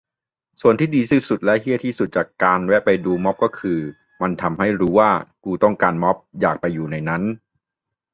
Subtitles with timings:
[0.61, 3.79] ส่วนที่ดีที่สุดและเหี้ยที่สุดจากการแวะไปดูม็อบก็คือ
[4.21, 5.11] มันทำให้รู้ว่า
[5.43, 7.23] กูต้องการม็อบ อยากไปอยู่ในนั้น